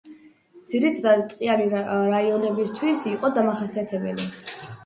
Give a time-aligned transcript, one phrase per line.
[0.71, 4.31] ძირითადად ტყიანი რაიონებისათვის იყო დამახასიათებელი.